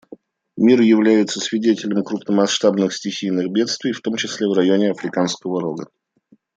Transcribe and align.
Мир 0.57 0.81
является 0.81 1.39
свидетелем 1.39 2.03
крупномасштабных 2.03 2.91
стихийных 2.91 3.51
бедствий, 3.51 3.91
в 3.91 4.01
том 4.01 4.15
числе 4.15 4.47
в 4.47 4.53
районе 4.53 4.89
Африканского 4.89 5.61
Рога. 5.61 5.89